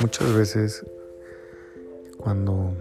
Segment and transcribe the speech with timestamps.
[0.00, 0.84] Muchas veces
[2.18, 2.72] cuando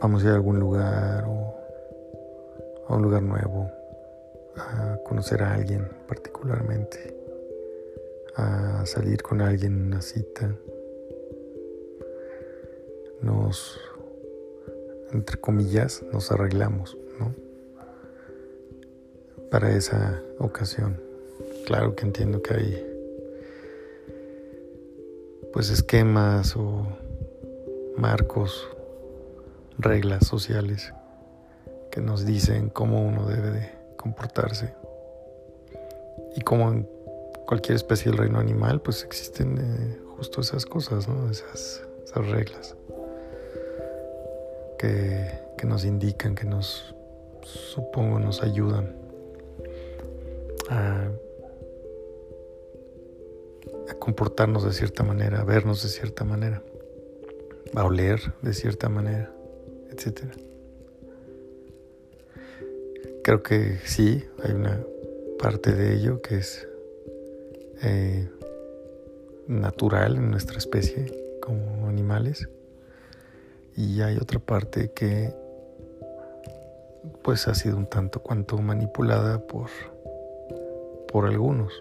[0.00, 1.54] vamos a ir a algún lugar o
[2.88, 3.70] a un lugar nuevo,
[4.56, 7.14] a conocer a alguien particularmente,
[8.36, 10.54] a salir con alguien en una cita,
[13.20, 13.80] nos,
[15.12, 17.45] entre comillas, nos arreglamos, ¿no?
[19.50, 21.00] Para esa ocasión.
[21.66, 22.96] Claro que entiendo que hay
[25.52, 26.86] pues esquemas o
[27.96, 28.68] marcos,
[29.78, 30.92] reglas sociales
[31.90, 34.74] que nos dicen cómo uno debe de comportarse.
[36.36, 36.88] Y como en
[37.46, 42.76] cualquier especie del reino animal, pues existen eh, justo esas cosas, esas reglas
[44.78, 46.94] que, que nos indican, que nos,
[47.42, 49.05] supongo, nos ayudan
[50.70, 51.10] a
[53.98, 56.62] comportarnos de cierta manera, a vernos de cierta manera,
[57.74, 59.32] a oler de cierta manera,
[59.90, 60.24] etc.
[63.22, 64.80] Creo que sí, hay una
[65.38, 66.68] parte de ello que es
[67.82, 68.28] eh,
[69.48, 71.06] natural en nuestra especie
[71.40, 72.48] como animales
[73.76, 75.34] y hay otra parte que
[77.22, 79.68] pues ha sido un tanto cuanto manipulada por
[81.12, 81.80] por algunos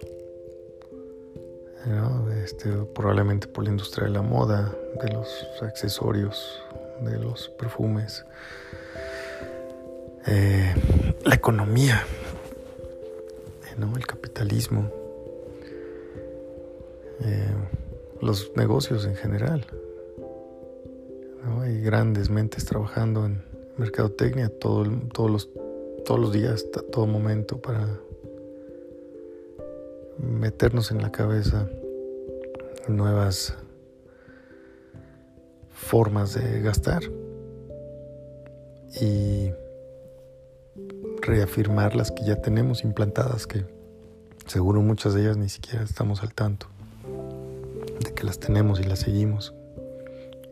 [2.44, 6.62] este, probablemente por la industria de la moda, de los accesorios,
[7.02, 8.26] de los perfumes,
[10.26, 10.74] eh,
[11.24, 12.04] la economía,
[13.96, 14.90] el capitalismo,
[17.22, 17.54] eh,
[18.22, 19.66] los negocios en general.
[21.62, 23.44] Hay grandes mentes trabajando en
[23.78, 25.50] mercadotecnia todo, todos, los,
[26.06, 28.00] todos los días, todo momento para
[30.18, 31.68] meternos en la cabeza
[32.88, 33.56] nuevas
[35.72, 37.04] formas de gastar
[39.02, 39.52] y
[41.22, 43.66] reafirmar las que ya tenemos implantadas, que
[44.46, 46.68] seguro muchas de ellas ni siquiera estamos al tanto
[48.04, 49.54] de que las tenemos y las seguimos.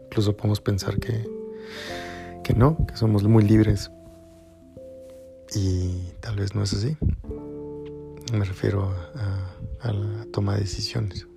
[0.06, 1.28] Incluso podemos pensar que,
[2.44, 3.92] que no, que somos muy libres
[5.56, 6.98] y tal vez no es así.
[8.34, 8.92] Me refiero
[9.84, 11.28] a, la toma de decisiones.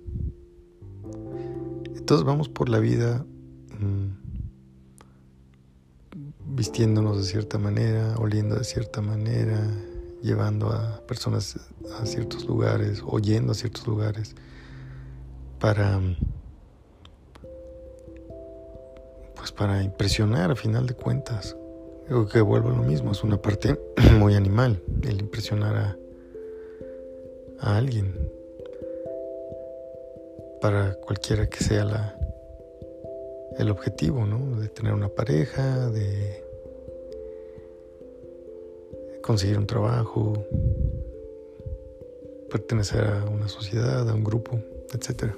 [1.95, 3.23] Entonces vamos por la vida
[3.77, 4.07] mm,
[6.55, 9.61] vistiéndonos de cierta manera, oliendo de cierta manera,
[10.23, 11.59] llevando a personas
[11.99, 14.33] a ciertos lugares, oyendo a ciertos lugares,
[15.59, 16.01] para
[19.35, 21.55] pues para impresionar a final de cuentas.
[22.07, 23.79] Creo que vuelvo a lo mismo, es una parte
[24.17, 25.97] muy animal el impresionar a,
[27.59, 28.13] a alguien,
[30.61, 32.17] para cualquiera que sea la,
[33.57, 34.59] el objetivo, ¿no?
[34.59, 36.43] De tener una pareja, de
[39.21, 40.45] conseguir un trabajo,
[42.49, 44.59] pertenecer a una sociedad, a un grupo,
[44.93, 45.31] etc.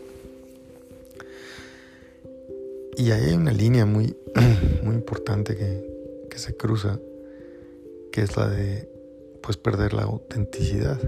[2.98, 4.16] Y ahí hay una línea muy,
[4.84, 7.00] muy importante que, que se cruza,
[8.12, 8.90] que es la de
[9.42, 11.00] pues perder la autenticidad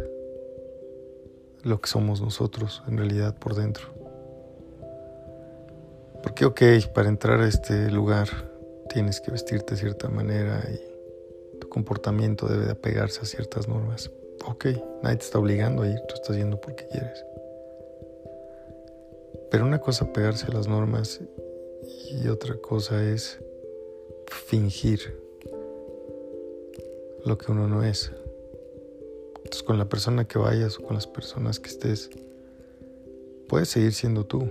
[1.63, 3.88] lo que somos nosotros en realidad por dentro.
[6.23, 6.61] Porque, ok,
[6.94, 8.27] para entrar a este lugar
[8.89, 14.11] tienes que vestirte de cierta manera y tu comportamiento debe de apegarse a ciertas normas.
[14.45, 14.66] Ok,
[15.03, 17.25] nadie te está obligando a ir, tú estás yendo porque quieres.
[19.50, 21.21] Pero una cosa es pegarse a las normas
[22.09, 23.39] y otra cosa es
[24.27, 25.19] fingir
[27.25, 28.11] lo que uno no es.
[29.51, 32.09] Entonces con la persona que vayas o con las personas que estés,
[33.50, 34.50] puedes seguir siendo tú.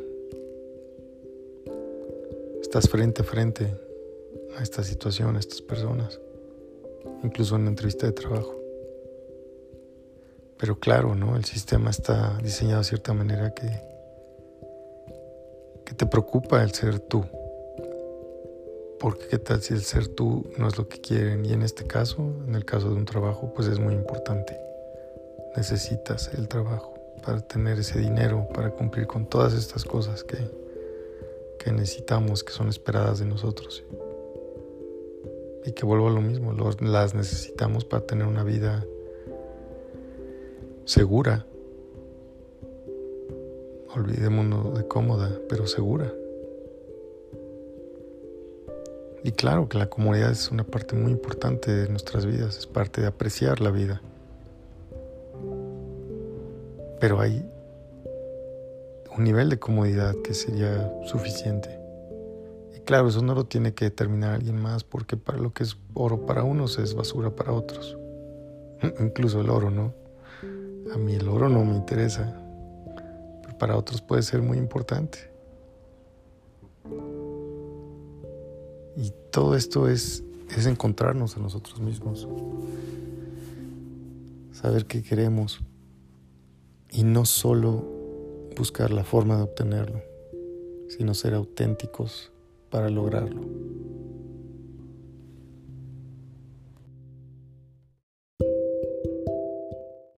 [2.61, 3.75] Estás frente a frente
[4.59, 6.21] a esta situación, a estas personas,
[7.25, 8.55] incluso en una entrevista de trabajo.
[10.59, 11.35] Pero claro, ¿no?
[11.35, 13.71] El sistema está diseñado de cierta manera que,
[15.87, 17.25] que te preocupa el ser tú.
[18.99, 21.47] Porque qué tal si el ser tú no es lo que quieren.
[21.47, 24.69] Y en este caso, en el caso de un trabajo, pues es muy importante
[25.61, 30.39] necesitas el trabajo para tener ese dinero, para cumplir con todas estas cosas que,
[31.59, 33.85] que necesitamos, que son esperadas de nosotros.
[35.67, 38.87] Y que vuelvo a lo mismo, las necesitamos para tener una vida
[40.87, 41.45] segura.
[43.95, 46.11] Olvidémonos de cómoda, pero segura.
[49.23, 53.03] Y claro que la comodidad es una parte muy importante de nuestras vidas, es parte
[53.03, 54.01] de apreciar la vida
[57.01, 57.43] pero hay
[59.17, 61.81] un nivel de comodidad que sería suficiente.
[62.77, 65.77] Y claro, eso no lo tiene que determinar alguien más, porque para lo que es
[65.95, 67.97] oro para unos es basura para otros.
[69.01, 69.95] Incluso el oro, ¿no?
[70.95, 72.37] A mí el oro no me interesa,
[73.43, 75.31] pero para otros puede ser muy importante.
[78.97, 80.23] Y todo esto es,
[80.55, 82.29] es encontrarnos a nosotros mismos,
[84.53, 85.63] saber qué queremos
[86.93, 87.85] y no solo
[88.57, 90.03] buscar la forma de obtenerlo,
[90.89, 92.31] sino ser auténticos
[92.71, 93.43] para lograrlo.